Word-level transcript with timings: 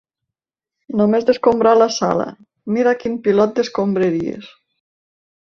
Només 1.01 1.27
d'escombrar 1.27 1.75
la 1.81 1.89
sala, 1.97 2.27
mira 2.79 2.97
quin 3.05 3.21
pilot 3.29 3.55
d'escombraries! 3.61 4.53